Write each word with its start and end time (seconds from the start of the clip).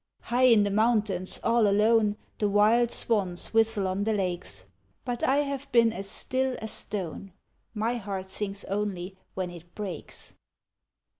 High 0.21 0.45
in 0.45 0.63
the 0.63 0.71
mountains 0.71 1.39
all 1.43 1.67
alone 1.67 2.17
The 2.39 2.49
wild 2.49 2.89
swans 2.89 3.53
whistle 3.53 3.87
on 3.87 4.03
the 4.03 4.13
lakes, 4.13 4.65
But 5.05 5.21
I 5.21 5.37
have 5.43 5.71
been 5.71 5.93
as 5.93 6.09
still 6.09 6.57
as 6.59 6.71
stone, 6.71 7.33
My 7.75 7.97
heart 7.97 8.31
sings 8.31 8.63
only 8.63 9.15
when 9.35 9.51
it 9.51 9.75
breaks. 9.75 10.33